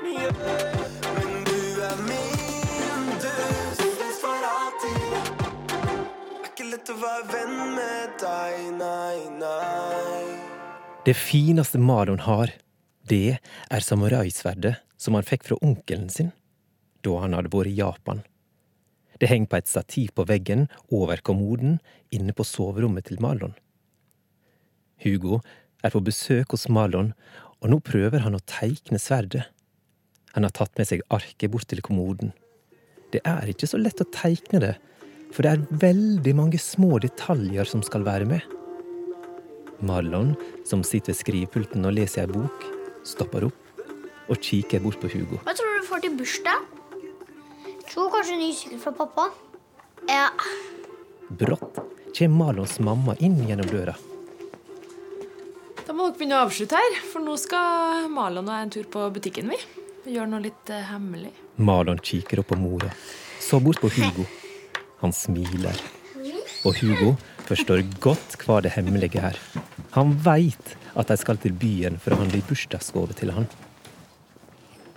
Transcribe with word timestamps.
Det 0.00 0.08
fineste 11.14 11.78
Malon 11.78 12.18
har, 12.24 12.48
det 13.04 13.36
er 13.68 13.84
samuraisverdet 13.84 14.80
som 14.96 15.18
han 15.18 15.28
fikk 15.28 15.44
fra 15.50 15.60
onkelen 15.60 16.08
sin 16.08 16.32
da 17.04 17.20
han 17.20 17.36
hadde 17.36 17.52
vært 17.52 17.68
i 17.68 17.76
Japan. 17.76 18.24
Det 19.20 19.28
henger 19.28 19.52
på 19.52 19.60
et 19.60 19.68
stativ 19.68 20.16
på 20.16 20.24
veggen 20.24 20.70
over 20.88 21.20
kommoden 21.20 21.76
inne 22.08 22.32
på 22.32 22.48
soverommet 22.48 23.12
til 23.12 23.20
Malon. 23.20 23.52
Hugo 25.04 25.42
er 25.84 25.92
på 25.92 26.00
besøk 26.00 26.56
hos 26.56 26.70
Malon, 26.72 27.12
og 27.60 27.68
nå 27.68 27.84
prøver 27.84 28.24
han 28.24 28.36
å 28.36 28.46
teikne 28.48 28.96
sverdet. 28.96 29.50
Han 30.36 30.46
har 30.46 30.54
tatt 30.54 30.78
med 30.78 30.88
seg 30.88 31.02
arket 31.10 31.50
bort 31.50 31.68
til 31.70 31.82
kommoden. 31.84 32.32
Det 33.10 33.22
er 33.26 33.50
ikke 33.50 33.66
så 33.66 33.80
lett 33.80 34.02
å 34.02 34.08
teikne 34.14 34.62
det, 34.62 34.74
for 35.34 35.46
det 35.46 35.52
er 35.52 35.80
veldig 35.82 36.34
mange 36.38 36.60
små 36.62 36.98
detaljer 37.02 37.66
som 37.66 37.82
skal 37.86 38.06
være 38.06 38.28
med. 38.30 38.56
Marlon, 39.86 40.34
som 40.68 40.84
sitter 40.86 41.14
ved 41.14 41.20
skrivepulten 41.22 41.86
og 41.88 41.96
leser 41.96 42.26
ei 42.26 42.32
bok, 42.34 42.66
stopper 43.08 43.48
opp 43.48 43.70
og 44.30 44.38
kikker 44.44 44.82
bort 44.84 45.00
på 45.02 45.10
Hugo. 45.10 45.40
Hva 45.46 45.54
tror 45.56 45.74
du 45.74 45.80
du 45.80 45.88
får 45.88 46.04
til 46.04 46.18
bursdag? 46.18 46.68
Tror 47.90 48.12
kanskje 48.14 48.36
en 48.36 48.44
ny 48.44 48.50
sykkel 48.54 48.82
fra 48.82 48.92
pappa. 48.94 49.26
Ja. 50.06 50.28
Brått 51.40 51.80
kommer 52.14 52.36
Marlons 52.44 52.78
mamma 52.82 53.16
inn 53.18 53.38
gjennom 53.48 53.70
døra. 53.70 53.96
Da 55.86 55.94
må 55.96 56.06
dere 56.06 56.18
begynne 56.20 56.38
å 56.38 56.46
avslutte 56.46 56.78
her, 56.78 56.98
for 57.10 57.24
nå 57.24 57.34
skal 57.40 58.06
Marlon 58.14 58.46
og 58.46 58.54
jeg 58.54 58.66
en 58.66 58.74
tur 58.76 58.90
på 58.92 59.08
butikken, 59.16 59.50
vi. 59.50 59.58
Og 60.10 60.16
Gjøre 60.16 60.26
noe 60.26 60.42
litt 60.42 60.70
eh, 60.74 60.86
hemmelig. 60.90 61.28
Marlon 61.62 62.00
kikker 62.02 62.40
opp 62.42 62.48
på 62.50 62.56
mora, 62.58 62.88
så 63.38 63.60
bort 63.62 63.78
på 63.78 63.86
Hugo. 63.94 64.24
Han 65.04 65.12
smiler. 65.14 65.76
Og 66.66 66.74
Hugo 66.80 67.12
forstår 67.46 67.84
godt 68.02 68.34
hva 68.42 68.56
det 68.64 68.72
hemmelige 68.74 69.22
er. 69.22 69.38
Han 69.94 70.16
veit 70.24 70.74
at 70.98 71.12
de 71.12 71.18
skal 71.20 71.38
til 71.38 71.54
byen 71.54 72.00
for 72.02 72.16
å 72.16 72.18
handle 72.24 72.40
i 72.42 72.48
bursdagsgave 72.48 73.14
til 73.20 73.30
han. 73.36 73.46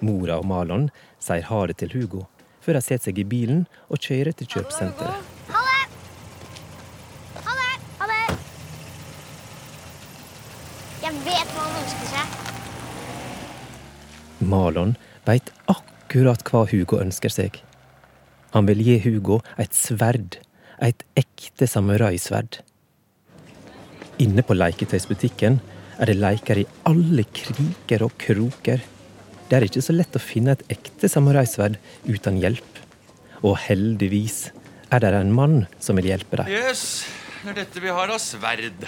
Mora 0.02 0.40
og 0.42 0.50
Marlon 0.50 0.90
sier 1.22 1.46
ha 1.46 1.62
det 1.70 1.78
til 1.84 1.94
Hugo, 1.94 2.26
før 2.66 2.80
de 2.80 2.86
setter 2.88 3.12
seg 3.12 3.22
i 3.22 3.30
bilen 3.36 3.68
og 3.94 4.02
kjører 4.02 4.34
til 4.34 4.50
kjøpesenteret. 4.50 5.30
Marlon 14.44 14.96
veit 15.28 15.52
akkurat 15.72 16.44
hva 16.50 16.66
Hugo 16.70 17.00
ønsker 17.04 17.32
seg. 17.34 17.60
Han 18.54 18.68
vil 18.70 18.84
gi 18.86 19.00
Hugo 19.06 19.40
et 19.58 19.74
sverd, 19.74 20.38
et 20.84 21.04
ekte 21.18 21.68
samuraisverd. 21.70 22.60
Inne 24.22 24.44
på 24.46 24.56
leketøysbutikken 24.58 25.58
er 25.98 26.10
det 26.10 26.20
leker 26.20 26.62
i 26.62 26.68
alle 26.90 27.26
kriker 27.34 28.06
og 28.06 28.14
kroker. 28.22 28.84
Det 29.50 29.58
er 29.58 29.66
ikke 29.68 29.84
så 29.86 29.96
lett 29.96 30.16
å 30.16 30.22
finne 30.22 30.54
et 30.54 30.64
ekte 30.74 31.10
samuraisverd 31.10 31.80
uten 32.06 32.38
hjelp. 32.42 32.80
Og 33.44 33.58
heldigvis 33.66 34.52
er 34.94 35.02
det 35.04 35.14
en 35.18 35.34
mann 35.34 35.64
som 35.82 35.98
vil 36.00 36.12
hjelpe 36.12 36.40
deg. 36.44 36.54
Yes, 36.54 37.04
det 37.42 37.56
er 37.56 37.60
dette 37.64 37.84
vi 37.84 37.92
har 37.94 38.14
av 38.14 38.22
sverd. 38.22 38.86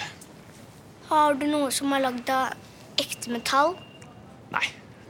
Har 1.09 1.36
du 1.38 1.45
noe 1.50 1.73
som 1.73 1.94
er 1.94 2.06
lagd 2.06 2.30
av 2.33 2.53
ekte 3.02 3.33
metall? 3.33 3.75
Nei, 4.53 4.66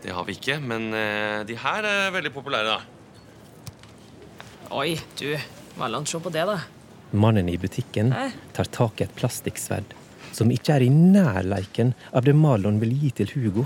det 0.05 0.13
har 0.13 0.25
vi 0.27 0.37
ikke, 0.37 0.59
men 0.61 0.91
eh, 0.93 1.41
de 1.49 1.57
her 1.57 1.89
er 1.89 2.13
veldig 2.13 2.31
populære, 2.35 2.77
da. 2.77 2.79
Oi, 4.77 4.95
du. 5.17 5.31
Malon, 5.81 6.05
se 6.07 6.21
på 6.21 6.31
det, 6.33 6.45
da. 6.45 6.59
Mannen 7.15 7.49
i 7.49 7.57
butikken 7.57 8.13
tar 8.53 8.69
tak 8.73 9.01
i 9.01 9.05
et 9.05 9.15
plastikksverd 9.17 9.95
som 10.35 10.51
ikke 10.51 10.75
er 10.75 10.85
i 10.85 10.91
nærleiken 10.91 11.93
av 12.11 12.25
det 12.27 12.35
Marlon 12.35 12.81
vil 12.81 12.93
gi 12.99 13.11
til 13.21 13.31
Hugo. 13.35 13.65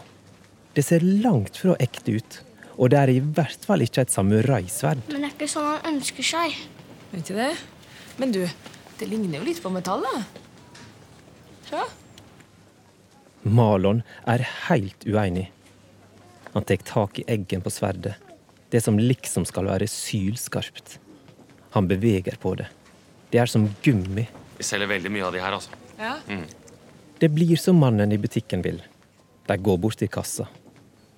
Det 0.75 0.85
ser 0.85 1.03
langt 1.03 1.57
fra 1.57 1.75
ekte 1.81 2.19
ut, 2.19 2.39
og 2.77 2.91
det 2.93 2.99
er 2.99 3.13
i 3.15 3.21
hvert 3.23 3.65
fall 3.65 3.83
ikke 3.85 4.05
et 4.05 4.13
samuraisverd. 4.13 5.01
Men 5.09 5.23
det 5.25 5.31
er 5.31 5.33
ikke 5.33 5.49
sånn 5.49 5.69
han 5.71 5.95
ønsker 5.95 6.29
seg. 6.29 6.59
Vet 7.13 7.31
du 7.31 7.33
det? 7.39 7.53
Men 8.21 8.35
du, 8.35 8.43
det 8.99 9.09
ligner 9.09 9.39
jo 9.39 9.47
litt 9.49 9.63
på 9.63 9.71
metall, 9.73 10.05
da. 10.05 10.21
Se. 11.69 11.87
Marlon 13.49 14.03
er 14.29 14.45
helt 14.67 15.07
uenig. 15.09 15.47
Han 16.53 16.63
tar 16.63 16.75
tak 16.75 17.19
i 17.19 17.23
eggen 17.27 17.61
på 17.61 17.69
sverdet, 17.69 18.15
det 18.69 18.81
som 18.81 18.99
liksom 18.99 19.45
skal 19.45 19.69
være 19.69 19.87
sylskarpt. 19.87 20.99
Han 21.75 21.87
beveger 21.87 22.37
på 22.41 22.55
det. 22.57 22.67
Det 23.29 23.37
er 23.37 23.49
som 23.49 23.67
gummi. 23.85 24.25
Vi 24.57 24.65
selger 24.65 24.89
veldig 24.89 25.11
mye 25.13 25.27
av 25.27 25.35
de 25.35 25.43
her, 25.43 25.53
altså. 25.53 25.69
Ja. 25.99 26.15
Det 27.19 27.29
blir 27.29 27.57
som 27.61 27.77
mannen 27.77 28.11
i 28.11 28.17
butikken 28.17 28.63
vil. 28.65 28.81
De 29.45 29.57
går 29.57 29.77
bort 29.77 29.99
til 30.01 30.09
kassa 30.09 30.47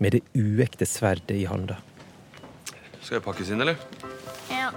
med 0.02 0.18
det 0.18 0.22
uekte 0.36 0.86
sverdet 0.90 1.38
i 1.38 1.46
handa. 1.46 1.78
Skal 3.02 3.20
det 3.20 3.26
pakkes 3.26 3.52
inn, 3.54 3.62
eller? 3.62 3.78
Ja. 4.50 4.72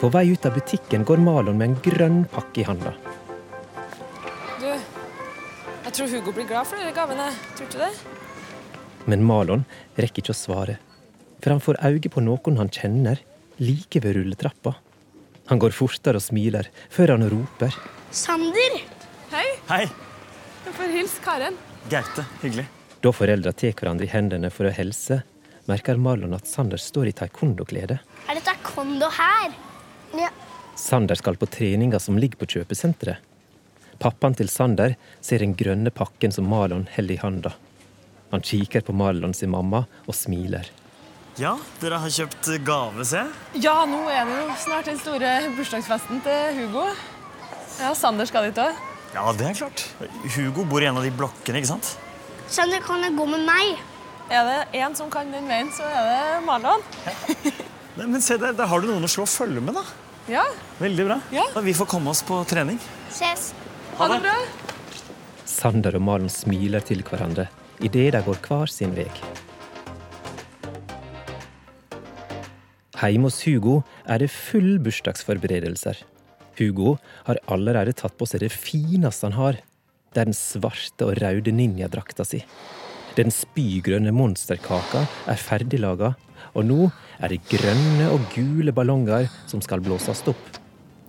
På 0.00 0.10
vei 0.10 0.26
ut 0.32 0.46
av 0.48 0.56
butikken 0.56 1.04
går 1.06 1.22
Malon 1.22 1.58
med 1.60 1.68
en 1.68 1.80
grønn 1.84 2.22
pakke 2.32 2.64
i 2.64 2.66
handa. 2.66 2.96
Jeg 5.92 5.98
tror 5.98 6.08
Hugo 6.08 6.32
blir 6.32 6.46
glad 6.48 6.64
for 6.64 6.80
de 6.80 6.88
gavene. 6.96 7.26
Tror 7.52 7.66
du 7.68 7.74
det? 7.76 7.90
Men 9.12 9.20
Malon 9.28 9.66
rekker 10.00 10.22
ikke 10.22 10.32
å 10.32 10.36
svare, 10.38 10.78
for 11.44 11.52
han 11.52 11.58
får 11.60 11.76
øye 11.84 12.08
på 12.08 12.22
noen 12.24 12.56
han 12.56 12.70
kjenner 12.72 13.18
like 13.60 14.00
ved 14.00 14.14
rulletrappa. 14.16 14.70
Han 15.50 15.60
går 15.60 15.74
fortere 15.76 16.16
og 16.16 16.24
smiler, 16.24 16.70
før 16.88 17.12
han 17.12 17.26
roper. 17.28 17.76
Sander! 18.08 18.78
Hei, 19.34 19.44
Hei, 19.68 19.82
du 20.64 20.70
får 20.78 20.94
hilse 20.94 21.20
Karen. 21.26 21.58
Gaute. 21.92 22.24
Hyggelig. 22.40 22.64
Da 23.04 23.12
foreldra 23.12 23.52
tar 23.52 23.74
hverandre 23.76 24.08
i 24.08 24.12
hendene 24.14 24.48
for 24.54 24.70
å 24.70 24.72
helse, 24.72 25.18
merker 25.68 26.00
Marlon 26.00 26.32
at 26.38 26.48
Sander 26.48 26.80
står 26.80 27.10
i 27.10 27.12
taekwondo-klede. 27.20 27.98
Er 28.32 28.40
det 28.40 28.46
taekwondo 28.48 29.12
her? 29.18 29.52
Ja. 30.16 30.32
Sander 30.72 31.20
skal 31.20 31.36
på 31.36 31.50
treninga 31.52 32.00
som 32.00 32.16
ligger 32.16 32.40
på 32.40 32.48
kjøpesenteret. 32.56 33.28
Pappaen 34.02 34.34
til 34.34 34.48
Sander 34.50 34.96
ser 35.22 35.44
den 35.44 35.52
grønne 35.54 35.92
pakken 35.94 36.32
som 36.34 36.48
Marlon 36.50 36.88
holder 36.96 37.14
i 37.14 37.20
handa. 37.22 37.52
Han 38.32 38.42
kikker 38.42 38.82
på 38.86 38.94
Marlon 38.96 39.34
sin 39.36 39.52
mamma 39.52 39.84
og 40.08 40.16
smiler. 40.16 40.66
Ja, 41.40 41.54
dere 41.80 42.00
har 42.02 42.12
kjøpt 42.12 42.48
gave, 42.66 43.06
se. 43.08 43.22
Ja, 43.62 43.76
nå 43.88 44.02
er 44.10 44.26
det 44.28 44.40
jo 44.40 44.56
snart 44.64 44.90
den 44.90 44.98
store 45.00 45.30
bursdagsfesten 45.56 46.20
til 46.26 46.58
Hugo. 46.58 46.88
Ja, 47.78 47.94
Sander 47.96 48.28
skal 48.28 48.50
dit 48.50 48.58
òg. 48.60 48.74
Ja, 49.14 49.24
det 49.38 49.46
er 49.52 49.56
klart. 49.62 49.86
Hugo 50.34 50.66
bor 50.68 50.82
i 50.82 50.90
en 50.90 50.98
av 50.98 51.06
de 51.06 51.14
blokkene, 51.14 51.62
ikke 51.62 51.70
sant? 51.72 51.94
Sander, 52.52 52.82
kan 52.84 53.04
gå 53.16 53.26
med 53.28 53.46
meg? 53.46 53.78
Er 54.32 54.44
det 54.48 54.58
én 54.82 54.94
som 54.96 55.10
kan 55.12 55.30
den 55.32 55.48
veien, 55.48 55.70
så 55.72 55.86
er 55.88 56.10
det 56.10 56.44
Marlon. 56.48 56.82
Nei, 57.98 58.06
men 58.08 58.20
se 58.24 58.38
der, 58.40 58.56
der 58.56 58.68
har 58.68 58.80
du 58.82 58.90
noen 58.90 59.04
å 59.06 59.10
slå 59.14 59.28
følge 59.28 59.62
med, 59.62 59.76
da. 59.78 59.86
Ja, 60.30 60.44
Veldig 60.78 61.04
bra. 61.08 61.16
Ja. 61.34 61.44
Da 61.54 61.60
vi 61.64 61.74
får 61.74 61.88
komme 61.90 62.12
oss 62.12 62.22
på 62.26 62.36
trening. 62.48 62.78
Ses. 63.12 63.50
Ha 63.98 64.08
det. 64.12 64.36
Sander 65.48 65.96
og 65.98 66.04
Malen 66.06 66.32
smiler 66.32 66.84
til 66.84 67.02
hverandre 67.06 67.48
idet 67.82 68.12
de 68.14 68.22
går 68.24 68.38
hver 68.46 68.70
sin 68.70 68.94
vei. 68.96 69.08
Hjemme 73.02 73.26
hos 73.26 73.40
Hugo 73.42 73.80
er 74.06 74.22
det 74.22 74.30
full 74.30 74.76
bursdagsforberedelser. 74.82 75.96
Hugo 76.58 76.96
har 77.26 77.40
allerede 77.50 77.94
tatt 77.98 78.14
på 78.18 78.28
seg 78.30 78.44
det 78.44 78.52
fineste 78.54 79.26
han 79.26 79.34
har. 79.34 79.58
Det 80.14 80.22
er 80.22 80.28
den 80.28 80.36
svarte 80.36 81.08
og 81.08 81.18
røde 81.18 81.54
ninjadrakta 81.56 82.26
si. 82.28 82.42
Den 83.16 83.32
spygrønne 83.34 84.12
monsterkaka 84.14 85.02
er 85.28 85.40
ferdiglaga, 85.40 86.12
og 86.54 86.68
nå 86.68 86.86
er 87.18 87.34
det 87.34 87.42
grønne 87.50 88.06
og 88.12 88.22
gule 88.36 88.72
ballonger 88.76 89.26
som 89.50 89.60
skal 89.64 89.82
blåses 89.84 90.22
opp. 90.30 90.60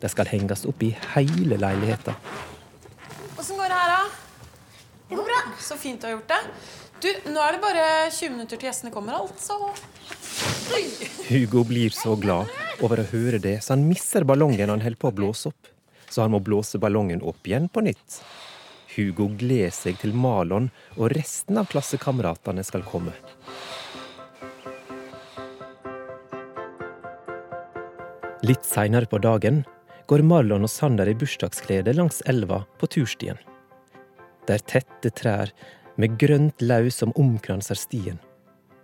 De 0.01 0.09
skal 0.11 0.27
henges 0.33 0.65
opp 0.67 0.81
i 0.83 0.91
hele 1.13 1.59
leiligheta. 1.61 2.17
Åssen 3.37 3.59
går 3.59 3.69
det 3.71 3.77
her, 3.77 3.93
da? 3.93 4.01
Det 5.09 5.19
går 5.19 5.29
bra. 5.29 5.41
Så 5.59 5.77
fint 5.77 6.01
du 6.01 6.07
har 6.07 6.17
gjort 6.17 6.31
det. 6.31 6.41
Du, 7.03 7.09
nå 7.33 7.41
er 7.43 7.55
det 7.55 7.61
bare 7.63 7.85
20 8.15 8.31
minutter 8.31 8.59
til 8.59 8.69
gjestene 8.69 8.93
kommer, 8.93 9.17
altså. 9.19 9.57
Hugo 11.27 11.65
blir 11.67 11.91
så 11.95 12.15
glad 12.15 12.51
over 12.83 13.01
å 13.03 13.09
høre 13.11 13.41
det, 13.43 13.57
så 13.63 13.75
han 13.75 13.83
misser 13.89 14.23
ballongen 14.27 14.71
han 14.71 14.83
holder 14.83 15.01
på 15.01 15.11
å 15.11 15.17
blåse 15.17 15.51
opp. 15.51 15.69
Så 16.07 16.23
han 16.23 16.31
må 16.31 16.39
blåse 16.45 16.79
ballongen 16.79 17.23
opp 17.25 17.43
igjen 17.47 17.67
på 17.73 17.83
nytt. 17.83 18.21
Hugo 18.93 19.27
gleder 19.39 19.73
seg 19.73 19.97
til 20.01 20.13
Malon 20.13 20.69
og 20.95 21.11
resten 21.15 21.57
av 21.59 21.67
klassekameratene 21.71 22.63
skal 22.63 22.85
komme. 22.87 23.15
Litt 28.43 28.65
seinere 28.67 29.07
på 29.07 29.21
dagen 29.23 29.63
går 30.11 30.23
Marlon 30.27 30.67
og 30.67 30.71
Sander 30.71 31.07
i 31.07 31.15
bursdagsklede 31.15 31.95
langs 31.95 32.21
elva 32.27 32.65
på 32.79 32.89
turstien. 32.91 33.39
Det 34.47 34.57
er 34.57 34.67
tette 34.67 35.11
trær 35.15 35.51
med 35.95 36.17
grønt 36.19 36.63
lau 36.63 36.89
som 36.91 37.13
omkranser 37.19 37.79
stien. 37.79 38.19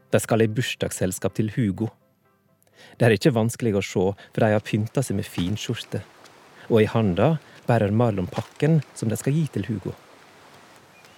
De 0.09 0.19
skal 0.23 0.45
i 0.45 0.49
bursdagsselskap 0.51 1.35
til 1.37 1.51
Hugo. 1.55 1.89
Det 2.97 3.07
er 3.07 3.15
ikke 3.15 3.35
vanskelig 3.35 3.75
å 3.75 3.83
se, 3.83 4.05
for 4.15 4.43
de 4.43 4.53
har 4.53 4.63
pynta 4.65 5.03
seg 5.03 5.19
med 5.19 5.27
finskjorte. 5.27 6.01
Og 6.69 6.83
i 6.83 6.89
handa 6.89 7.33
bærer 7.67 7.91
Marlon 7.91 8.29
pakken 8.31 8.79
som 8.95 9.11
de 9.11 9.17
skal 9.19 9.35
gi 9.35 9.45
til 9.53 9.67
Hugo. 9.67 9.93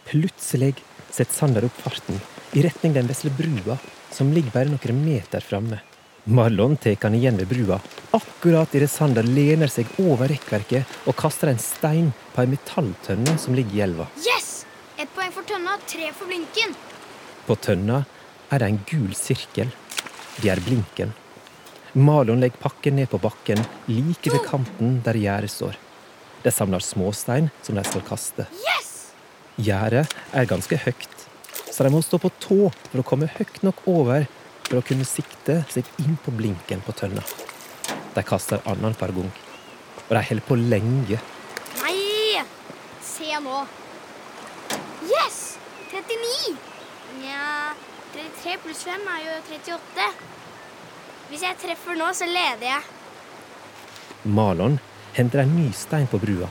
Plutselig 0.09 0.73
setter 1.11 1.35
Sander 1.35 1.67
opp 1.67 1.77
farten 1.83 2.17
i 2.57 2.63
retning 2.65 2.95
den 2.97 3.07
vesle 3.07 3.31
brua, 3.35 3.77
som 4.11 4.33
ligger 4.33 4.55
bare 4.55 4.73
noen 4.73 5.05
meter 5.05 5.43
framme. 5.45 5.79
Marlon 6.23 6.77
tar 6.77 6.95
han 7.01 7.15
igjen 7.15 7.37
ved 7.37 7.47
brua, 7.47 7.79
akkurat 8.11 8.75
idet 8.75 8.91
Sander 8.91 9.25
lener 9.25 9.71
seg 9.71 9.87
over 10.03 10.29
rekkverket 10.29 11.07
og 11.09 11.15
kaster 11.17 11.49
en 11.49 11.57
stein 11.57 12.11
på 12.35 12.43
ei 12.43 12.51
metalltønne 12.51 13.33
som 13.41 13.55
ligger 13.57 13.79
i 13.79 13.81
elva. 13.87 14.05
Yes! 14.21 14.67
Ett 15.01 15.09
poeng 15.15 15.31
for 15.33 15.47
tønna, 15.49 15.79
tre 15.89 16.11
for 16.13 16.29
blinken. 16.29 16.75
På 17.47 17.57
tønna 17.57 18.03
er 18.53 18.61
det 18.61 18.67
en 18.69 18.77
gul 18.85 19.15
sirkel. 19.17 19.71
Det 20.37 20.51
er 20.53 20.61
blinken. 20.61 21.15
Marlon 21.97 22.43
legger 22.43 22.61
pakken 22.69 22.99
ned 23.01 23.09
på 23.09 23.19
bakken 23.19 23.63
like 23.89 24.29
ved 24.29 24.45
kanten 24.45 24.99
der 25.01 25.17
gjerdet 25.17 25.49
står. 25.51 25.79
De 26.45 26.53
samler 26.53 26.85
småstein 26.85 27.49
som 27.65 27.79
de 27.79 27.85
skal 27.87 28.05
kaste. 28.05 28.45
Yes! 28.61 28.91
Gjerdet 29.57 30.05
er 30.37 30.45
ganske 30.53 30.77
høyt, 30.85 31.25
så 31.73 31.81
de 31.81 31.89
må 31.89 32.03
stå 32.05 32.21
på 32.21 32.29
tå 32.37 32.59
for 32.69 33.01
å 33.01 33.07
komme 33.09 33.31
høyt 33.39 33.63
nok 33.65 33.81
over 33.89 34.29
for 34.71 34.79
å 34.79 34.87
kunne 34.87 35.03
sikte 35.03 35.57
seg 35.67 35.87
inn 35.99 36.15
på 36.23 36.31
blinken 36.31 36.79
på 36.85 36.95
tønna. 36.95 37.21
De 38.15 38.23
kaster 38.23 38.63
annenhver 38.71 39.11
gang, 39.17 39.31
og 40.07 40.13
de 40.15 40.21
holder 40.29 40.45
på 40.47 40.55
lenge. 40.59 41.19
Nei! 41.81 42.39
Se 43.03 43.35
nå. 43.43 43.57
Yes! 45.09 45.41
39. 45.91 46.55
Nja 47.19 47.73
33 48.13 48.55
pluss 48.63 48.85
5 48.87 49.03
er 49.11 49.25
jo 49.25 49.35
38. 49.49 50.07
Hvis 51.31 51.43
jeg 51.43 51.59
treffer 51.59 51.99
nå, 51.99 52.07
så 52.15 52.27
leder 52.31 52.69
jeg. 52.69 52.87
Malon 54.31 54.79
henter 55.17 55.43
en 55.43 55.55
ny 55.57 55.67
stein 55.75 56.07
på 56.07 56.19
brua. 56.21 56.47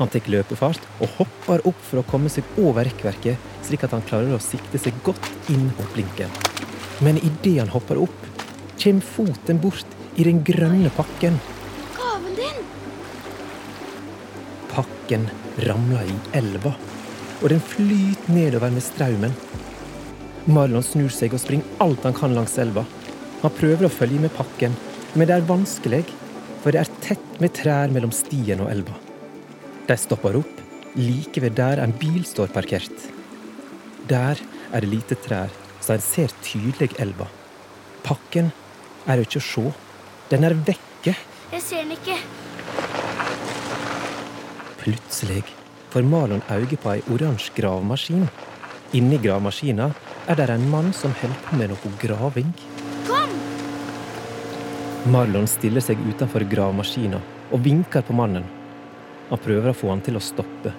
Han 0.00 0.08
tar 0.08 0.32
løpefart 0.32 0.80
og 1.04 1.12
hopper 1.18 1.66
opp 1.68 1.80
for 1.84 2.00
å 2.00 2.06
komme 2.08 2.32
seg 2.32 2.48
over 2.60 2.88
rekkverket, 2.88 3.36
slik 3.68 3.84
at 3.84 3.92
han 3.92 4.06
klarer 4.08 4.32
å 4.32 4.40
sikte 4.40 4.80
seg 4.80 4.96
godt 5.04 5.28
inn 5.52 5.68
mot 5.74 5.92
blinken. 5.92 6.32
Men 7.00 7.18
idet 7.18 7.58
han 7.58 7.72
hopper 7.72 8.00
opp, 8.02 8.26
kommer 8.80 9.00
foten 9.04 9.60
bort 9.60 9.96
i 10.16 10.24
den 10.26 10.42
grønne 10.44 10.90
pakken. 10.96 11.38
Gaven 11.96 12.36
din! 12.36 12.62
Pakken 14.70 15.28
ramler 15.66 16.08
i 16.08 16.16
elva, 16.38 16.74
og 17.40 17.48
den 17.52 17.62
flyter 17.64 18.34
nedover 18.36 18.72
med 18.72 18.84
strømmen. 18.84 19.36
Marlon 20.50 20.84
snur 20.84 21.12
seg 21.12 21.34
og 21.36 21.42
springer 21.42 21.84
alt 21.84 22.04
han 22.06 22.16
kan 22.16 22.34
langs 22.36 22.56
elva. 22.60 22.84
Han 23.42 23.54
prøver 23.56 23.88
å 23.88 23.92
følge 23.92 24.20
med 24.20 24.34
pakken, 24.36 24.76
men 25.14 25.28
det 25.28 25.36
er 25.36 25.48
vanskelig, 25.48 26.04
for 26.60 26.72
det 26.72 26.82
er 26.82 26.96
tett 27.04 27.40
med 27.40 27.54
trær 27.56 27.92
mellom 27.92 28.12
stien 28.12 28.60
og 28.60 28.68
elva. 28.72 28.96
De 29.88 29.96
stopper 29.96 30.36
opp 30.40 30.60
like 30.98 31.40
ved 31.40 31.56
der 31.58 31.80
en 31.80 31.94
bil 31.96 32.22
står 32.26 32.50
parkert. 32.52 33.08
Der 34.10 34.40
er 34.72 34.82
det 34.82 34.90
lite 34.90 35.16
trær, 35.24 35.52
så 35.80 35.94
en 35.94 36.04
ser 36.04 36.32
tydelig 36.44 36.92
elva. 37.02 37.26
Pakken 38.04 38.52
er 39.10 39.22
ikke 39.22 39.40
å 39.40 39.46
se. 39.48 39.64
Den 40.30 40.46
er 40.46 40.54
vekke. 40.54 41.16
Jeg 41.50 41.64
ser 41.64 41.82
den 41.84 41.96
ikke. 41.96 42.18
Plutselig 44.80 45.42
får 45.90 46.06
Marlon 46.06 46.44
øye 46.48 46.78
på 46.78 46.94
ei 46.94 47.02
oransje 47.12 47.52
gravemaskin. 47.56 48.28
Inni 48.96 49.18
gravemaskina 49.22 49.90
er 50.30 50.38
det 50.38 50.48
en 50.54 50.68
mann 50.70 50.92
som 50.96 51.12
holder 51.20 51.42
på 51.44 51.58
med 51.58 51.72
noe 51.72 51.92
graving. 52.02 52.54
Kom! 53.08 53.34
Marlon 55.10 55.46
stiller 55.50 55.84
seg 55.84 56.00
utenfor 56.06 56.46
gravemaskina 56.50 57.20
og 57.50 57.62
vinker 57.66 58.06
på 58.06 58.16
mannen. 58.16 58.46
Han 59.30 59.42
prøver 59.42 59.70
å 59.70 59.76
få 59.76 59.92
han 59.92 60.02
til 60.06 60.18
å 60.18 60.24
stoppe. 60.24 60.72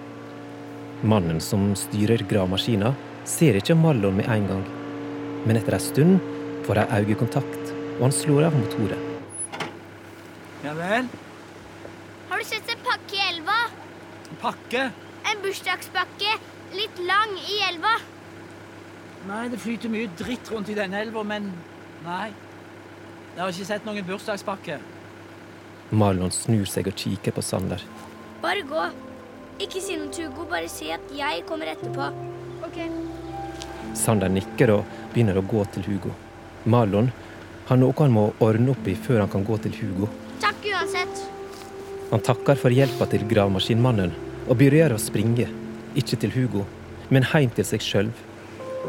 Mannen 1.08 1.40
som 1.42 1.72
styrer 1.76 2.24
gravemaskina, 2.30 2.94
ser 3.26 3.58
ikke 3.60 3.78
Marlon 3.78 4.18
med 4.20 4.28
en 4.30 4.48
gang. 4.50 4.70
Men 5.46 5.58
etter 5.58 5.76
ei 5.78 5.82
stund 5.82 6.20
får 6.68 6.82
de 6.82 7.00
øyekontakt, 7.00 7.74
og 7.98 8.04
han 8.06 8.14
slår 8.16 8.48
av 8.50 8.58
motoret. 8.58 9.08
Ja 10.62 10.76
vel? 10.78 11.10
Har 12.30 12.38
du 12.38 12.46
sett 12.46 12.70
en 12.70 12.84
pakke 12.86 13.18
i 13.18 13.24
elva? 13.32 13.58
Pakke? 14.42 14.88
En 15.32 15.42
bursdagspakke. 15.44 16.38
Litt 16.78 17.02
lang 17.04 17.34
i 17.50 17.58
elva. 17.68 17.98
Nei, 19.28 19.44
det 19.52 19.60
flyter 19.62 19.92
mye 19.92 20.10
dritt 20.18 20.50
rundt 20.54 20.70
i 20.72 20.78
denne 20.78 21.02
elva, 21.04 21.24
men 21.28 21.50
nei. 22.06 22.32
Jeg 23.36 23.42
har 23.42 23.52
ikke 23.52 23.68
sett 23.68 23.86
noen 23.88 24.06
bursdagspakke. 24.08 24.80
Marlon 25.92 26.32
snur 26.32 26.70
seg 26.70 26.88
og 26.88 26.96
kikker 26.96 27.36
på 27.36 27.44
Sander. 27.44 27.84
Bare 28.42 28.64
gå. 28.68 28.86
Ikke 29.62 29.82
si 29.84 29.98
noe 30.00 30.14
Tugo. 30.14 30.46
Bare 30.50 30.70
si 30.72 30.90
at 30.94 31.12
jeg 31.16 31.44
kommer 31.50 31.74
etterpå. 31.74 32.08
Ok. 32.66 32.80
Sander 33.98 34.32
nikker 34.32 34.72
og 34.76 34.98
begynner 35.14 35.38
å 35.40 35.46
gå 35.46 35.64
til 35.74 35.86
Hugo. 35.88 36.14
Marlon 36.66 37.12
har 37.68 37.80
noe 37.80 37.96
han 37.98 38.14
må 38.14 38.30
ordne 38.44 38.74
opp 38.74 38.88
i 38.88 38.96
før 38.96 39.24
han 39.24 39.32
kan 39.32 39.46
gå 39.48 39.58
til 39.64 39.76
Hugo. 39.80 40.10
Takk 40.44 40.66
uansett. 40.72 41.24
Han 42.12 42.24
takker 42.26 42.60
for 42.60 42.76
hjelpa 42.76 43.08
til 43.12 43.24
gravemaskinmannen 43.30 44.14
og 44.48 44.58
begynner 44.60 44.96
å 44.96 45.02
springe. 45.02 45.48
Ikke 45.96 46.16
til 46.20 46.32
Hugo, 46.36 46.66
men 47.12 47.26
hjem 47.28 47.52
til 47.56 47.68
seg 47.68 47.84
sjøl. 47.84 48.10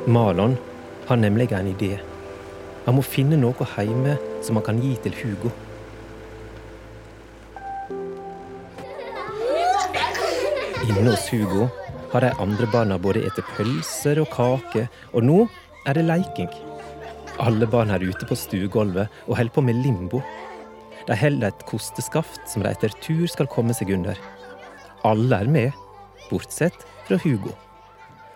Marlon 0.06 0.56
har 1.08 1.18
nemlig 1.18 1.50
en 1.52 1.70
idé. 1.72 1.96
Han 2.86 2.96
må 2.98 3.02
finne 3.06 3.38
noe 3.38 3.66
hjemme 3.74 4.16
som 4.42 4.58
han 4.58 4.66
kan 4.66 4.80
gi 4.82 4.94
til 5.04 5.14
Hugo. 5.22 5.52
Inne 10.82 11.12
hos 11.12 11.28
Hugo 11.30 11.68
har 12.12 12.20
de 12.20 12.30
andre 12.42 12.68
barna 12.72 12.98
både 13.00 13.24
ete 13.26 13.44
pølser 13.54 14.20
og 14.20 14.30
kake, 14.34 14.86
og 15.16 15.24
nå 15.24 15.38
er 15.88 15.96
det 15.96 16.04
leiking. 16.06 16.50
Alle 17.40 17.66
barn 17.66 17.90
er 17.90 18.04
ute 18.04 18.28
på 18.28 18.36
stuegulvet 18.36 19.08
og 19.26 19.36
holder 19.38 19.54
på 19.54 19.64
med 19.64 19.80
limbo. 19.80 20.20
De 21.08 21.16
holder 21.16 21.48
et 21.48 21.64
kosteskaft 21.66 22.44
som 22.50 22.62
de 22.62 22.70
etter 22.70 22.92
tur 23.02 23.24
skal 23.30 23.48
komme 23.50 23.74
seg 23.74 23.94
under. 23.96 24.18
Alle 25.08 25.40
er 25.42 25.50
med, 25.50 25.72
bortsett 26.28 26.84
fra 27.08 27.18
Hugo. 27.24 27.56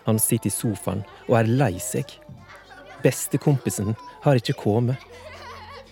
Han 0.06 0.18
sitter 0.22 0.50
i 0.50 0.54
sofaen 0.54 1.04
og 1.28 1.36
er 1.40 1.52
lei 1.60 1.74
seg. 1.82 2.16
Bestekompisen 3.04 3.94
har 4.24 4.40
ikke 4.40 4.56
kommet. 4.64 4.98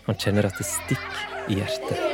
Han 0.08 0.18
kjenner 0.18 0.48
at 0.48 0.58
det 0.58 0.68
stikker 0.68 1.52
i 1.52 1.60
hjertet. 1.60 2.13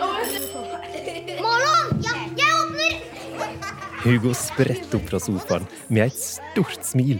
Hugo 4.00 4.32
spretter 4.34 4.96
opp 4.96 5.10
fra 5.10 5.18
sofaen 5.20 5.66
med 5.92 6.06
et 6.06 6.16
stort 6.16 6.86
smil. 6.86 7.18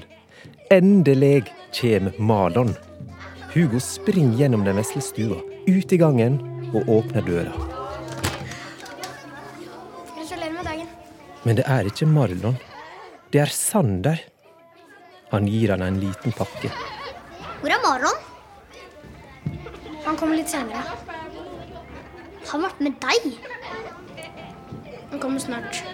Endelig 0.73 1.51
kommer 1.77 2.15
Marlon. 2.17 2.73
Hugo 3.53 3.81
springer 3.85 4.39
gjennom 4.39 4.65
den 4.65 4.79
vesle 4.81 5.03
stua, 5.05 5.43
ut 5.67 5.93
i 5.93 5.99
gangen 6.01 6.39
og 6.71 6.89
åpner 6.89 7.27
døra. 7.27 7.53
Gratulerer 10.15 10.57
med 10.57 10.65
dagen. 10.65 10.89
Men 11.45 11.61
det 11.61 11.69
er 11.69 11.91
ikke 11.91 12.09
Marlon. 12.09 12.57
Det 13.31 13.45
er 13.45 13.53
Sander. 13.53 14.25
Han 15.35 15.53
gir 15.53 15.75
han 15.75 15.85
en 15.85 16.01
liten 16.01 16.33
pakke. 16.33 16.73
Hvor 17.61 17.77
er 17.77 17.85
Marlon? 17.85 18.25
Han 20.07 20.17
kommer 20.17 20.41
litt 20.41 20.49
senere. 20.49 20.81
Han 20.81 22.49
Har 22.51 22.65
vært 22.71 22.81
med 22.81 22.97
deg? 23.05 23.35
Han 25.11 25.21
kommer 25.21 25.43
snart. 25.43 25.85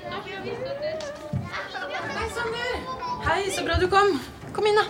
Hei, 0.46 2.28
Sander. 2.30 2.74
Hei, 3.26 3.50
så 3.50 3.64
bra 3.66 3.78
du 3.80 3.88
kom. 3.90 4.12
Kom 4.54 4.66
inn, 4.70 4.78
da. 4.78 4.84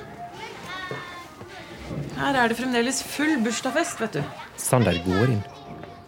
Her 2.18 2.36
er 2.42 2.52
det 2.52 2.58
fremdeles 2.58 3.00
full 3.04 3.38
bursdagsfest, 3.44 4.02
vet 4.04 4.18
du. 4.18 4.22
Sander 4.60 4.98
går 5.06 5.32
inn, 5.32 5.44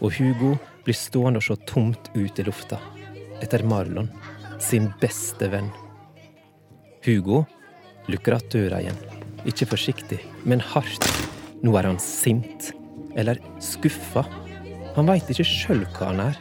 og 0.04 0.12
Hugo 0.18 0.54
blir 0.84 0.96
stående 0.96 1.40
og 1.40 1.46
se 1.46 1.56
tomt 1.68 2.10
ut 2.14 2.40
i 2.40 2.44
lufta. 2.44 2.80
Etter 3.40 3.64
Marlon, 3.64 4.10
sin 4.60 4.90
beste 5.00 5.48
venn. 5.52 5.70
Hugo 7.06 7.46
lukker 8.08 8.32
att 8.32 8.50
døra 8.50 8.80
igjen. 8.80 9.00
Ikke 9.46 9.68
forsiktig, 9.70 10.18
men 10.44 10.60
hardt. 10.60 11.08
Nå 11.62 11.72
er 11.78 11.88
han 11.88 12.00
sint. 12.02 12.72
Eller 13.16 13.40
skuffa. 13.64 14.26
Han 14.96 15.08
veit 15.08 15.30
ikke 15.30 15.46
sjøl 15.46 15.86
hva 15.96 16.12
han 16.12 16.20
er. 16.28 16.36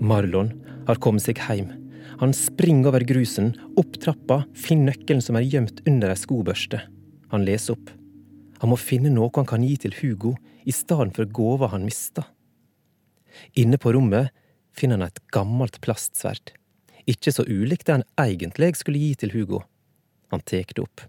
Marlon 0.00 0.52
har 0.86 1.00
kommet 1.00 1.24
seg 1.24 1.40
hjem. 1.40 1.70
Han 2.20 2.32
springer 2.36 2.90
over 2.90 3.04
grusen, 3.04 3.52
opp 3.76 3.98
trappa, 4.00 4.42
finner 4.56 4.92
nøkkelen 4.92 5.22
som 5.24 5.36
er 5.36 5.46
gjemt 5.48 5.82
under 5.88 6.12
ei 6.12 6.20
skobørste. 6.20 6.80
Han 7.32 7.44
leser 7.44 7.76
opp. 7.76 7.90
Han 8.62 8.72
må 8.72 8.78
finne 8.80 9.12
noe 9.12 9.32
han 9.36 9.48
kan 9.48 9.64
gi 9.64 9.74
til 9.80 9.96
Hugo 9.98 10.36
i 10.64 10.72
stedet 10.72 11.16
for 11.16 11.28
gåva 11.28 11.68
han 11.74 11.84
mista. 11.84 12.24
Inne 13.56 13.76
på 13.80 13.92
rommet 13.92 14.32
finner 14.76 15.00
han 15.00 15.10
et 15.10 15.20
gammelt 15.34 15.80
plastsverd. 15.84 16.54
Ikke 17.06 17.32
så 17.32 17.44
ulikt 17.46 17.86
det 17.86 17.98
han 17.98 18.08
egentlig 18.18 18.74
skulle 18.80 19.02
gi 19.02 19.12
til 19.20 19.34
Hugo. 19.36 19.62
Han 20.32 20.42
tek 20.42 20.74
det 20.74 20.84
opp. 20.86 21.04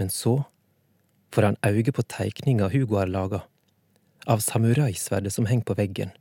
Men 0.00 0.10
så 0.10 0.40
får 1.34 1.50
han 1.50 1.60
øye 1.66 1.92
på 1.92 2.02
teikninga 2.02 2.70
Hugo 2.72 2.98
har 2.98 3.10
laga, 3.10 3.44
av 4.26 4.40
samuraisverdet 4.40 5.32
som 5.34 5.46
henger 5.46 5.68
på 5.68 5.76
veggen. 5.78 6.14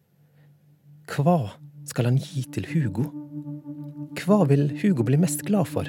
Hva 1.09 1.53
skal 1.89 2.09
han 2.09 2.17
gi 2.21 2.43
til 2.53 2.67
Hugo? 2.69 3.09
Hva 4.23 4.43
vil 4.49 4.69
Hugo 4.81 5.05
bli 5.07 5.17
mest 5.19 5.43
glad 5.47 5.69
for? 5.71 5.87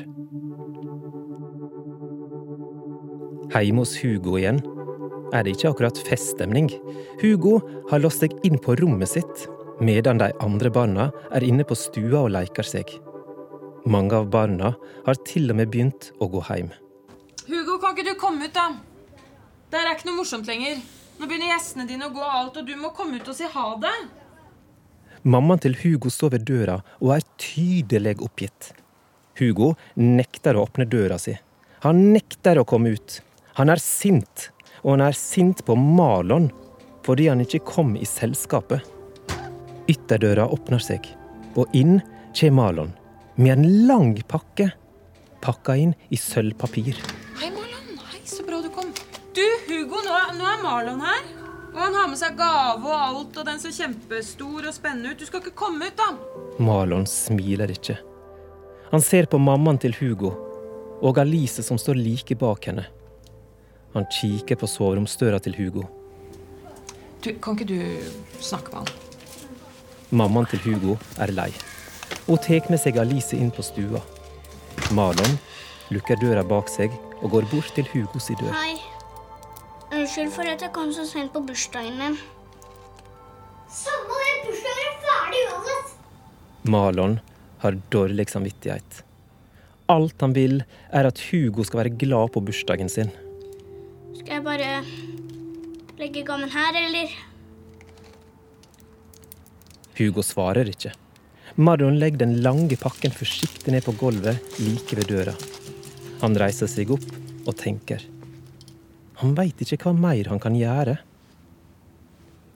Hjemme 3.54 3.84
hos 3.84 3.94
Hugo 4.00 4.38
igjen 4.40 4.58
er 5.34 5.44
det 5.44 5.54
ikke 5.54 5.70
akkurat 5.72 5.98
feststemning. 6.06 6.70
Hugo 7.22 7.58
har 7.90 8.02
låst 8.02 8.22
seg 8.22 8.34
inn 8.46 8.58
på 8.62 8.76
rommet 8.80 9.10
sitt, 9.10 9.46
medan 9.82 10.20
de 10.22 10.30
andre 10.44 10.70
barna 10.74 11.08
er 11.34 11.46
inne 11.46 11.66
på 11.66 11.76
stua 11.78 12.24
og 12.24 12.32
leker 12.34 12.66
seg. 12.66 12.90
Mange 13.90 14.16
av 14.16 14.30
barna 14.32 14.72
har 15.06 15.20
til 15.28 15.50
og 15.52 15.58
med 15.60 15.70
begynt 15.72 16.10
å 16.22 16.30
gå 16.32 16.42
hjem. 16.48 16.70
Hugo, 17.44 17.78
kan 17.82 17.92
ikke 17.92 18.14
du 18.14 18.20
komme 18.20 18.48
ut, 18.48 18.54
da? 18.54 18.70
Det 19.70 19.80
er 19.80 19.90
ikke 19.92 20.08
noe 20.08 20.22
morsomt 20.22 20.48
lenger. 20.48 20.78
Nå 21.18 21.28
begynner 21.28 21.52
gjestene 21.52 21.86
dine 21.88 22.08
å 22.08 22.14
gå 22.14 22.22
alt, 22.24 22.56
og 22.58 22.66
du 22.66 22.74
må 22.80 22.94
komme 22.96 23.20
ut 23.20 23.28
og 23.28 23.36
si 23.36 23.48
ha 23.50 23.66
det. 23.82 23.94
Mammaen 25.24 25.60
til 25.64 25.76
Hugo 25.80 26.10
står 26.12 26.34
ved 26.34 26.42
døra 26.50 26.80
og 27.00 27.14
er 27.14 27.22
tydelig 27.40 28.18
oppgitt. 28.20 28.74
Hugo 29.40 29.72
nekter 29.96 30.58
å 30.58 30.66
åpne 30.66 30.84
døra 30.84 31.16
si. 31.18 31.32
Han 31.84 32.10
nekter 32.12 32.60
å 32.60 32.66
komme 32.68 32.92
ut. 32.92 33.20
Han 33.56 33.72
er 33.72 33.80
sint, 33.80 34.50
og 34.82 34.94
han 34.94 35.04
er 35.06 35.16
sint 35.16 35.64
på 35.64 35.76
Marlon 35.78 36.50
fordi 37.04 37.28
han 37.28 37.42
ikke 37.44 37.62
kom 37.68 37.94
i 37.96 38.06
selskapet. 38.08 38.84
Ytterdøra 39.92 40.46
åpner 40.52 40.80
seg, 40.80 41.08
og 41.56 41.72
inn 41.76 41.98
kommer 42.36 42.56
Marlon 42.60 42.94
med 43.36 43.52
en 43.56 43.86
lang 43.88 44.14
pakke 44.28 44.70
pakka 45.44 45.76
inn 45.76 45.92
i 46.08 46.20
sølvpapir. 46.20 47.00
Hei, 47.40 47.50
Marlon. 47.52 47.96
Hei, 48.10 48.20
så 48.28 48.44
bra 48.46 48.60
du 48.64 48.70
kom. 48.72 48.92
Du, 49.36 49.44
Hugo, 49.68 50.00
nå 50.04 50.20
nå 50.38 50.52
er 50.52 50.62
Marlon 50.64 51.04
her. 51.04 51.43
Og 51.74 51.80
han 51.82 51.96
har 51.98 52.06
med 52.06 52.18
seg 52.20 52.36
gave 52.38 52.86
og 52.86 52.94
alt, 52.94 53.38
og 53.40 53.46
den 53.48 53.58
ser 53.58 53.74
kjempestor 53.74 54.68
og 54.70 54.74
spennende 54.76 55.10
ut. 55.10 55.18
Du 55.18 55.26
skal 55.26 55.42
ikke 55.42 55.56
komme 55.58 55.88
ut, 55.90 55.96
da. 55.98 56.12
Marlon 56.62 57.06
smiler 57.10 57.72
ikke. 57.74 57.96
Han 58.92 59.02
ser 59.02 59.26
på 59.26 59.40
mammaen 59.42 59.80
til 59.82 59.96
Hugo 59.98 60.30
og 61.04 61.18
Alice 61.18 61.64
som 61.66 61.80
står 61.80 61.98
like 61.98 62.36
bak 62.38 62.68
henne. 62.70 62.86
Han 63.96 64.06
kikker 64.10 64.58
på 64.60 64.70
soveromsdøra 64.70 65.40
til 65.42 65.56
Hugo. 65.58 65.82
Du, 67.24 67.32
Kan 67.42 67.58
ikke 67.58 67.66
du 67.66 68.38
snakke 68.38 68.70
med 68.70 68.84
han? 68.84 68.94
Mammaen 70.14 70.46
til 70.52 70.62
Hugo 70.62 70.96
er 71.18 71.34
lei. 71.34 71.50
Hun 72.28 72.38
tar 72.38 72.70
med 72.70 72.78
seg 72.78 73.02
Alice 73.02 73.34
inn 73.34 73.50
på 73.50 73.66
stua. 73.66 73.98
Marlon 74.94 75.38
lukker 75.90 76.22
døra 76.22 76.46
bak 76.46 76.70
seg 76.70 76.94
og 77.20 77.32
går 77.34 77.50
bort 77.50 77.74
til 77.74 77.88
Hugo 77.90 78.22
si 78.22 78.38
dør. 78.38 78.54
Hei. 78.54 78.93
Unnskyld 80.04 80.34
for 80.34 80.44
at 80.44 80.60
jeg 80.60 80.68
kom 80.76 80.90
så 80.92 81.06
sent 81.08 81.30
på 81.32 81.40
bursdagen 81.48 81.94
din. 81.96 82.16
Samme 83.72 84.18
det, 84.20 84.34
bursdagen 84.44 84.82
er 84.90 84.98
ferdig 85.04 85.40
uansett. 85.46 85.94
Marlon 86.74 87.14
har 87.62 87.78
dårlig 87.94 88.26
samvittighet. 88.28 88.98
Alt 89.88 90.20
han 90.20 90.36
vil, 90.36 90.60
er 90.92 91.08
at 91.08 91.24
Hugo 91.30 91.64
skal 91.64 91.80
være 91.80 91.94
glad 92.04 92.34
på 92.36 92.44
bursdagen 92.44 92.92
sin. 92.92 93.14
Skal 94.18 94.34
jeg 94.34 94.44
bare 94.44 94.70
legge 95.96 96.26
gammen 96.28 96.52
her, 96.52 96.76
eller? 96.84 97.16
Hugo 99.96 100.20
svarer 100.20 100.68
ikke. 100.68 100.92
Marlon 101.56 101.96
legger 101.96 102.26
den 102.26 102.42
lange 102.44 102.76
pakken 102.76 103.16
forsiktig 103.24 103.72
ned 103.72 103.88
på 103.88 103.96
gulvet 104.04 104.52
like 104.60 105.00
ved 105.00 105.08
døra. 105.16 105.38
Han 106.20 106.36
reiser 106.36 106.68
seg 106.68 106.92
opp 106.92 107.08
og 107.48 107.56
tenker. 107.56 108.04
Han 109.22 109.34
veit 109.38 109.60
ikke 109.62 109.78
hva 109.84 109.92
mer 109.94 110.30
han 110.32 110.42
kan 110.42 110.56
gjøre. 110.58 110.96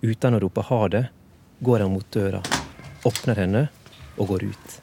Uten 0.03 0.35
å 0.35 0.41
rope 0.43 0.65
ha 0.67 0.81
det, 0.91 1.05
går 1.63 1.85
han 1.85 1.95
mot 1.95 2.07
døra, 2.15 2.43
åpner 3.07 3.43
henne 3.45 3.65
og 4.19 4.33
går 4.33 4.49
ut. 4.51 4.77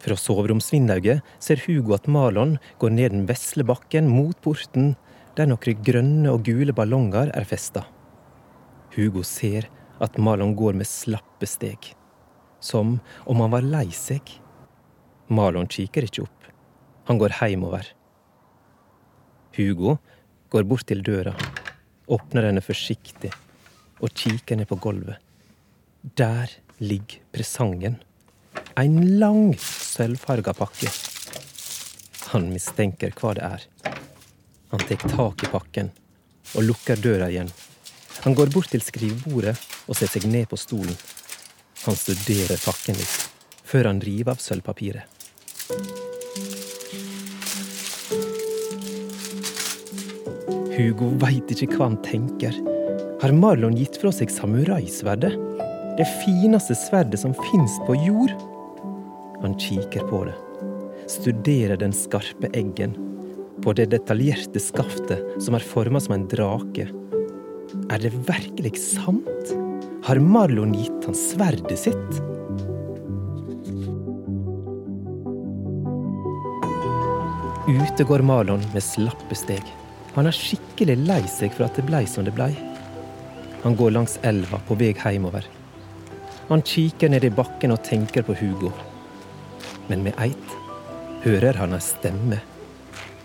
Fra 0.00 0.16
soveromsvinduet 0.16 1.20
ser 1.42 1.62
Hugo 1.66 1.94
at 1.94 2.08
Marlon 2.10 2.56
går 2.80 2.94
ned 2.94 3.14
den 3.14 3.26
vesle 3.28 3.66
bakken 3.68 4.08
mot 4.10 4.38
porten, 4.42 4.94
der 5.36 5.50
noen 5.50 5.82
grønne 5.86 6.32
og 6.32 6.46
gule 6.48 6.74
ballonger 6.74 7.30
er 7.36 7.46
festa. 7.46 7.84
Hugo 8.96 9.22
ser 9.26 9.68
at 10.02 10.18
Marlon 10.18 10.56
går 10.58 10.78
med 10.80 10.88
slappe 10.88 11.46
steg, 11.46 11.92
som 12.58 12.98
om 13.26 13.44
han 13.44 13.52
var 13.52 13.66
lei 13.66 13.86
seg. 13.94 14.24
Marlon 15.30 15.70
kikker 15.70 16.08
ikke 16.08 16.24
opp. 16.26 16.50
Han 17.06 17.20
går 17.20 17.36
heimover. 17.42 17.86
Hugo 19.56 19.96
går 20.50 20.66
bort 20.66 20.86
til 20.90 21.02
døra, 21.06 21.34
åpner 22.10 22.48
henne 22.48 22.62
forsiktig 22.64 23.30
og 24.00 24.12
kikker 24.16 24.58
ned 24.58 24.68
på 24.70 24.78
gulvet. 24.80 25.18
Der 26.16 26.50
ligger 26.80 27.20
presangen. 27.32 27.98
En 28.78 29.18
lang, 29.20 29.54
sølvfarga 29.60 30.54
pakke. 30.56 30.90
Han 32.30 32.48
mistenker 32.54 33.12
hva 33.18 33.34
det 33.36 33.46
er. 33.46 33.66
Han 34.70 34.86
tar 34.86 35.02
tak 35.10 35.44
i 35.44 35.50
pakken 35.50 35.90
og 36.54 36.66
lukker 36.66 37.00
døra 37.02 37.28
igjen. 37.30 37.50
Han 38.24 38.36
går 38.38 38.52
bort 38.54 38.70
til 38.70 38.82
skrivebordet 38.84 39.56
og 39.86 39.96
setter 39.96 40.20
seg 40.20 40.30
ned 40.30 40.48
på 40.50 40.58
stolen. 40.60 40.96
Han 41.86 41.96
studerer 41.96 42.60
pakken 42.60 42.98
litt, 42.98 43.16
før 43.64 43.90
han 43.90 44.02
river 44.04 44.36
av 44.36 44.42
sølvpapiret. 44.44 45.19
Hugo 50.80 51.10
veit 51.20 51.50
ikke 51.52 51.74
hva 51.74 51.90
han 51.90 51.98
tenker. 52.04 52.54
Har 53.20 53.34
Marlon 53.36 53.76
gitt 53.76 53.98
fra 54.00 54.12
seg 54.14 54.30
samuraisverdet? 54.32 55.34
Det 55.98 56.06
fineste 56.22 56.76
sverdet 56.78 57.20
som 57.20 57.34
fins 57.50 57.74
på 57.84 57.98
jord? 58.00 58.32
Han 59.42 59.58
kikker 59.60 60.06
på 60.08 60.22
det. 60.28 60.36
Studerer 61.10 61.76
den 61.80 61.92
skarpe 61.96 62.48
eggen. 62.56 62.94
På 63.60 63.74
det 63.76 63.90
detaljerte 63.92 64.62
skaftet 64.62 65.42
som 65.44 65.56
er 65.58 65.66
forma 65.72 66.00
som 66.00 66.16
en 66.16 66.24
drake. 66.32 66.86
Er 67.92 68.00
det 68.00 68.14
virkelig 68.28 68.78
sant? 68.80 69.52
Har 70.06 70.22
Marlon 70.24 70.72
gitt 70.78 71.04
han 71.04 71.18
sverdet 71.18 71.76
sitt? 71.82 72.22
Ute 77.68 78.08
går 78.08 78.24
Marlon 78.24 78.64
med 78.72 78.82
slappe 78.82 79.36
steg. 79.36 79.66
Han 80.16 80.26
er 80.26 80.34
skikkelig 80.34 80.96
lei 81.06 81.22
seg 81.30 81.54
for 81.54 81.68
at 81.68 81.78
det 81.78 81.86
blei 81.86 82.02
som 82.10 82.26
det 82.26 82.34
blei. 82.34 82.50
Han 83.62 83.76
går 83.78 83.92
langs 83.94 84.16
elva 84.26 84.58
på 84.66 84.74
vei 84.80 84.90
hjemover. 84.94 85.46
Han 86.48 86.64
kikker 86.66 87.12
ned 87.12 87.24
i 87.24 87.30
bakken 87.30 87.70
og 87.70 87.84
tenker 87.86 88.26
på 88.26 88.34
Hugo. 88.34 88.72
Men 89.86 90.02
med 90.02 90.18
eit 90.18 90.56
hører 91.22 91.60
han 91.60 91.76
ei 91.76 91.82
stemme. 91.84 92.40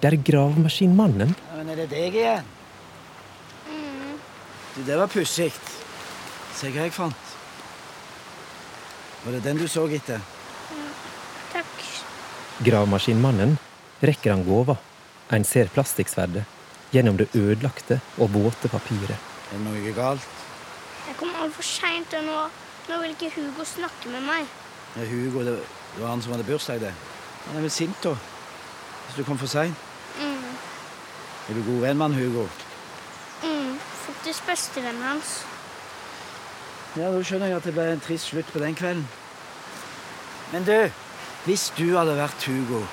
Det 0.01 0.11
er 0.11 0.19
gravemaskinmannen. 0.27 1.33
Ja, 1.33 1.57
men 1.57 1.71
er 1.73 1.81
det 1.81 1.89
deg 1.89 2.19
igjen? 2.19 2.51
Du, 4.75 4.81
det 4.85 4.97
var 4.99 5.09
pussig. 5.09 5.53
Se 6.53 6.69
hva 6.69 6.85
jeg 6.85 6.93
fant. 6.93 7.31
Var 9.23 9.37
det 9.37 9.45
den 9.47 9.57
du 9.57 9.65
så 9.71 9.87
etter? 9.89 10.21
Takk. 11.55 11.87
Gravemaskinmannen 12.67 13.55
rekker 14.05 14.35
han 14.35 14.45
gåva. 14.45 14.77
En 15.33 15.47
ser 15.47 15.71
plastikksverdet 15.73 16.45
gjennom 16.93 17.17
det 17.17 17.29
ødelagte 17.35 18.01
og 18.17 18.33
våte 18.33 18.69
papiret. 18.71 19.15
Er 19.15 19.57
det 19.57 19.63
noe 19.65 19.95
galt? 19.95 20.43
Jeg 21.05 21.17
kom 21.19 21.33
altfor 21.41 21.65
seint, 21.65 22.13
og 22.17 22.27
nå, 22.27 22.37
nå 22.89 23.01
vil 23.01 23.15
ikke 23.15 23.33
Hugo 23.37 23.65
snakke 23.65 24.11
med 24.13 24.25
meg. 24.25 24.53
Ja, 24.95 25.05
Hugo, 25.09 25.43
det 25.45 25.59
det 25.95 26.03
var 26.03 26.09
han 26.09 26.21
som 26.21 26.31
hadde 26.31 26.43
bursdag, 26.43 26.79
det. 26.79 26.93
Han 27.47 27.57
er 27.57 27.61
vel 27.61 27.71
sint, 27.71 28.03
da. 28.03 28.09
Hvis 29.05 29.15
du 29.15 29.23
kom 29.23 29.37
for 29.37 29.47
seint. 29.47 29.75
Mm. 30.19 30.55
Er 31.49 31.53
du 31.53 31.61
god 31.63 31.81
venn 31.81 31.97
med 31.97 32.05
han, 32.05 32.17
Hugo? 32.19 32.47
Mm. 33.43 33.77
Faktisk 34.05 34.47
bestevennen 34.49 35.03
hans. 35.03 35.45
Ja, 36.97 37.11
da 37.11 37.23
skjønner 37.23 37.47
jeg 37.47 37.61
at 37.61 37.69
det 37.69 37.73
ble 37.77 37.87
en 37.93 38.03
trist 38.03 38.27
slutt 38.31 38.51
på 38.51 38.59
den 38.59 38.75
kvelden. 38.75 39.07
Men 40.51 40.67
du, 40.67 40.75
hvis 41.45 41.69
du 41.77 41.85
hadde 41.95 42.17
vært 42.19 42.43
Hugo, 42.49 42.83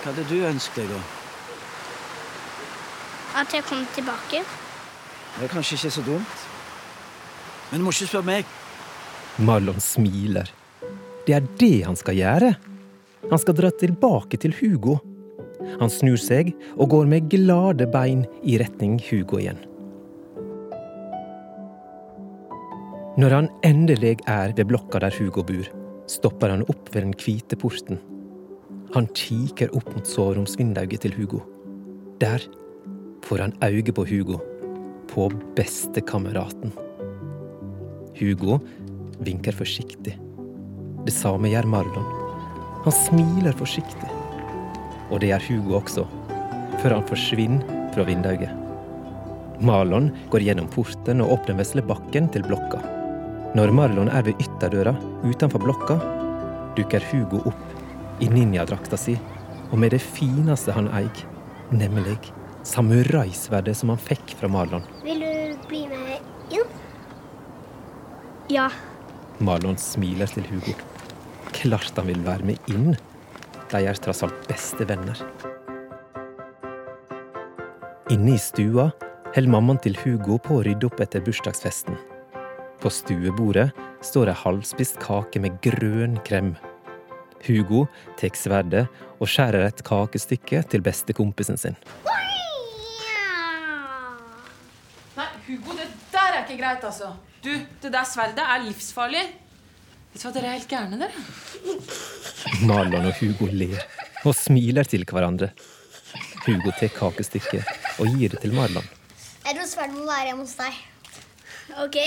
hva 0.00 0.10
hadde 0.10 0.26
du 0.26 0.40
ønsket 0.48 0.82
deg 0.82 0.90
da? 0.90 1.00
At 3.38 3.52
jeg 3.54 3.62
kom 3.68 3.84
tilbake. 3.94 4.42
Det 5.36 5.46
er 5.46 5.52
kanskje 5.52 5.78
ikke 5.78 5.92
så 5.94 6.02
dumt. 6.06 6.48
Men 7.70 7.80
du 7.80 7.86
må 7.86 7.94
ikke 7.94 8.10
spørre 8.10 8.26
meg. 8.26 8.56
Marlon 9.38 9.78
smiler. 9.80 10.50
Det 11.26 11.36
er 11.36 11.46
det 11.60 11.76
han 11.86 11.98
skal 11.98 12.18
gjøre. 12.18 12.50
Han 13.30 13.38
skal 13.38 13.56
dra 13.56 13.70
tilbake 13.70 14.40
til 14.42 14.54
Hugo. 14.58 14.98
Han 15.78 15.92
snur 15.92 16.18
seg 16.18 16.50
og 16.74 16.90
går 16.90 17.10
med 17.10 17.28
glade 17.30 17.86
bein 17.92 18.24
i 18.42 18.56
retning 18.60 18.98
Hugo 19.10 19.38
igjen. 19.38 19.60
Når 23.20 23.34
han 23.36 23.50
endelig 23.66 24.16
er 24.30 24.54
ved 24.56 24.70
blokka 24.70 25.02
der 25.02 25.14
Hugo 25.14 25.44
bor, 25.46 25.66
stopper 26.10 26.50
han 26.54 26.64
opp 26.72 26.88
ved 26.94 27.04
den 27.04 27.14
hvite 27.14 27.58
porten. 27.60 28.00
Han 28.94 29.06
kikker 29.14 29.70
opp 29.76 29.90
mot 29.94 30.08
soveromsvinduet 30.08 31.04
til 31.04 31.14
Hugo. 31.14 31.44
Der 32.22 32.42
får 33.24 33.44
han 33.44 33.54
øye 33.64 33.92
på 33.92 34.04
Hugo, 34.08 34.38
på 35.10 35.28
bestekameraten. 35.56 36.72
Hugo 38.18 38.58
vinker 39.24 39.56
forsiktig. 39.56 40.16
Det 41.06 41.14
samme 41.14 41.50
gjør 41.52 41.68
Marlon. 41.70 42.08
Han 42.84 42.94
smiler 42.94 43.56
forsiktig. 43.56 44.10
Og 45.10 45.20
det 45.20 45.32
gjør 45.32 45.46
Hugo 45.48 45.76
også, 45.80 46.06
før 46.80 46.96
han 46.98 47.06
forsvinner 47.08 47.78
fra 47.94 48.06
vinduet. 48.08 48.50
Marlon 49.60 50.08
går 50.32 50.46
gjennom 50.46 50.70
porten 50.72 51.20
og 51.20 51.34
åpner 51.36 51.58
vesle 51.58 51.84
bakken 51.84 52.30
til 52.32 52.46
blokka. 52.46 52.80
Når 53.58 53.74
Marlon 53.76 54.08
er 54.08 54.24
ved 54.24 54.40
ytterdøra 54.40 54.94
utenfor 55.26 55.60
blokka, 55.60 55.98
dukker 56.78 57.04
Hugo 57.10 57.42
opp 57.50 58.22
i 58.22 58.28
ninjadrakta 58.30 58.96
si 59.00 59.16
og 59.70 59.78
med 59.78 59.94
det 59.94 60.02
fineste 60.02 60.74
han 60.74 60.88
eier, 60.94 61.24
nemlig 61.70 62.18
samuraisverdet 62.66 63.76
som 63.76 63.92
han 63.92 64.00
fikk 64.00 64.34
fra 64.40 64.48
Marlon. 64.48 64.84
Vil 65.04 65.22
du 65.24 65.68
bli 65.68 65.84
med 65.90 66.54
inn? 66.54 66.74
Ja. 68.50 68.68
Marlon 69.38 69.78
smiler 69.78 70.30
til 70.30 70.46
Hugo. 70.50 70.74
Klart 71.56 71.96
han 71.96 72.10
vil 72.10 72.22
være 72.26 72.46
med 72.52 72.72
inn. 72.72 72.94
De 73.70 73.84
er 73.86 73.98
tross 74.02 74.24
alt 74.26 74.48
beste 74.48 74.86
venner. 74.88 75.18
Inne 78.10 78.34
i 78.34 78.40
stua 78.42 78.88
holder 79.30 79.52
mammaen 79.52 79.78
til 79.84 79.94
Hugo 80.02 80.40
på 80.42 80.58
å 80.58 80.64
rydde 80.66 80.88
opp 80.88 81.00
etter 81.04 81.22
bursdagsfesten. 81.22 81.94
På 82.82 82.90
stuebordet 82.90 83.68
står 84.02 84.32
ei 84.32 84.40
halvspist 84.42 84.98
kake 85.02 85.42
med 85.44 85.60
grønn 85.62 86.16
krem. 86.26 86.56
Hugo 87.46 87.86
tar 88.20 88.34
sverdet 88.36 88.86
og 89.20 89.28
skjærer 89.30 89.68
et 89.68 89.84
kakestykke 89.86 90.64
til 90.72 90.82
bestekompisen 90.84 91.60
sin. 91.60 91.78
Nei, 92.08 92.19
Hugo, 95.50 95.74
det 95.74 95.88
der 96.12 96.36
er 96.36 96.44
ikke 96.44 96.60
greit, 96.62 96.84
altså. 96.86 97.08
Du, 97.42 97.50
det 97.82 97.90
der 97.90 98.04
sverdet 98.06 98.44
er 98.44 98.60
livsfarlig. 98.62 99.22
Vet 100.12 100.22
du 100.22 100.26
hva, 100.28 100.30
dere 100.36 100.46
er 100.46 100.58
helt 100.58 100.68
gærne, 100.70 100.98
dere. 101.00 101.24
Marlon 102.68 103.08
og 103.08 103.16
Hugo 103.18 103.48
ler 103.50 103.80
og 104.22 104.36
smiler 104.36 104.86
til 104.86 105.02
hverandre. 105.08 105.48
Hugo 106.44 106.70
tar 106.78 106.92
kakestykket 106.94 107.66
og 107.98 108.14
gir 108.14 108.36
det 108.36 108.44
til 108.44 108.54
Marlon. 108.54 108.86
Jeg 109.42 109.56
tror 109.56 109.66
sverdet 109.72 109.96
må 109.96 110.04
være 110.06 110.28
hjemme 110.28 110.46
hos 110.46 110.54
deg. 110.60 110.78
Ok. 111.82 111.98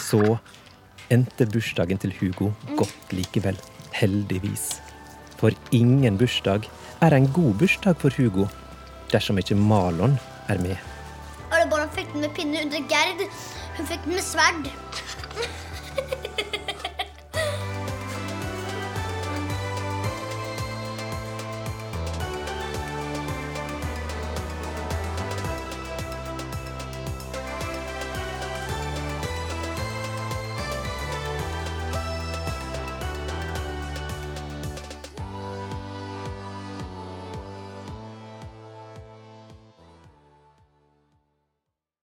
Så 0.00 0.22
endte 1.12 1.48
bursdagen 1.52 2.00
til 2.00 2.14
Hugo 2.16 2.48
godt 2.78 3.12
likevel. 3.12 3.60
Heldigvis. 3.92 4.78
For 5.36 5.52
ingen 5.76 6.16
bursdag 6.16 6.64
er 7.04 7.18
en 7.18 7.28
god 7.36 7.60
bursdag 7.60 8.00
for 8.00 8.16
Hugo 8.16 8.48
dersom 9.12 9.36
ikke 9.42 9.58
Marlon 9.58 10.16
er 10.48 10.64
med. 10.64 10.91
Alle 11.52 11.66
barna 11.68 11.88
fikk 11.92 12.12
den 12.14 12.24
med 12.24 12.32
pinne 12.36 12.62
under 12.64 12.80
Gerd. 12.88 13.26
Hun 13.76 13.86
fikk 13.86 14.06
den 14.06 14.16
med 14.16 14.24
sverd. 14.24 14.70